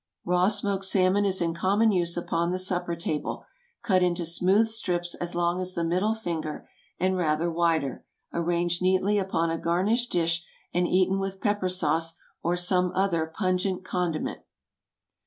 [0.25, 3.45] Raw smoked salmon is in common use upon the supper table,
[3.83, 6.67] cut into smooth strips as long as the middle finger,
[6.99, 8.03] and rather wider;
[8.33, 10.43] arranged neatly upon a garnished dish,
[10.73, 14.41] and eaten with pepper sauce or some other pungent condiment.